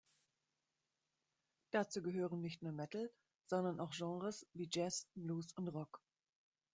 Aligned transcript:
Dazu 1.69 2.01
gehören 2.01 2.41
nicht 2.41 2.63
nur 2.63 2.71
Metal, 2.71 3.11
sondern 3.45 3.79
auch 3.79 3.91
Genres 3.91 4.47
wie 4.53 4.67
Jazz, 4.73 5.05
Blues 5.13 5.53
und 5.53 5.67
Rock. 5.67 6.01